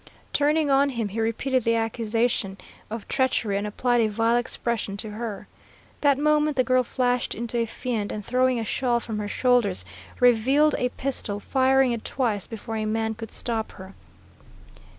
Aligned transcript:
Turning 0.33 0.71
on 0.71 0.89
her, 0.89 1.05
he 1.05 1.19
repeated 1.21 1.63
the 1.63 1.75
accusation 1.75 2.57
of 2.89 3.07
treachery, 3.07 3.55
and 3.55 3.67
applied 3.67 4.01
a 4.01 4.07
vile 4.09 4.35
expression 4.35 4.97
to 4.97 5.11
her. 5.11 5.47
That 6.01 6.17
moment 6.17 6.57
the 6.57 6.63
girl 6.63 6.81
flashed 6.83 7.35
into 7.35 7.59
a 7.59 7.67
fiend, 7.67 8.11
and 8.11 8.25
throwing 8.25 8.59
a 8.59 8.65
shawl 8.65 8.99
from 8.99 9.19
her 9.19 9.27
shoulders, 9.27 9.85
revealed 10.19 10.73
a 10.79 10.89
pistol, 10.89 11.39
firing 11.39 11.91
it 11.91 12.03
twice 12.03 12.47
before 12.47 12.77
a 12.77 12.85
man 12.87 13.13
could 13.13 13.31
stop 13.31 13.73
her. 13.73 13.93